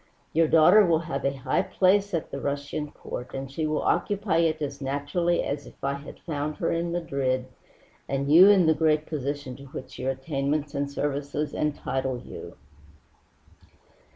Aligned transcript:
Your 0.33 0.47
daughter 0.47 0.83
will 0.83 1.01
have 1.05 1.23
a 1.25 1.37
high 1.37 1.61
place 1.61 2.11
at 2.15 2.31
the 2.31 2.41
Russian 2.41 2.89
Court, 2.89 3.35
and 3.35 3.51
she 3.51 3.67
will 3.67 3.83
occupy 3.83 4.37
it 4.37 4.59
as 4.59 4.81
naturally 4.81 5.43
as 5.43 5.67
if 5.67 5.75
I 5.83 5.93
had 5.93 6.19
found 6.21 6.55
her 6.55 6.71
in 6.71 6.91
Madrid 6.91 7.45
and 8.09 8.31
you 8.33 8.49
in 8.49 8.65
the 8.65 8.73
great 8.73 9.05
position 9.05 9.55
to 9.57 9.65
which 9.67 9.99
your 9.99 10.09
attainments 10.09 10.73
and 10.73 10.89
services 10.89 11.53
entitle 11.53 12.17
you." 12.19 12.55